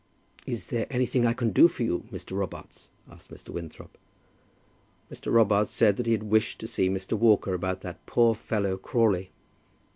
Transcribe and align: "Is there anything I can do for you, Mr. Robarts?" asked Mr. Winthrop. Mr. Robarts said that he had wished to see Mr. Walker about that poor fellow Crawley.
"Is 0.47 0.65
there 0.65 0.87
anything 0.89 1.27
I 1.27 1.33
can 1.33 1.51
do 1.51 1.67
for 1.67 1.83
you, 1.83 2.05
Mr. 2.11 2.35
Robarts?" 2.35 2.89
asked 3.07 3.29
Mr. 3.29 3.49
Winthrop. 3.49 3.99
Mr. 5.11 5.31
Robarts 5.31 5.71
said 5.71 5.97
that 5.97 6.07
he 6.07 6.11
had 6.13 6.23
wished 6.23 6.57
to 6.61 6.67
see 6.67 6.89
Mr. 6.89 7.13
Walker 7.15 7.53
about 7.53 7.81
that 7.81 8.03
poor 8.07 8.33
fellow 8.33 8.77
Crawley. 8.77 9.29